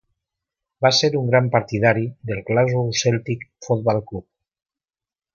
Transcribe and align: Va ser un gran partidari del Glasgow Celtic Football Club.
Va 0.85 0.89
ser 0.99 1.09
un 1.17 1.27
gran 1.33 1.49
partidari 1.55 2.07
del 2.29 2.41
Glasgow 2.47 2.89
Celtic 3.01 3.45
Football 3.67 4.01
Club. 4.09 4.27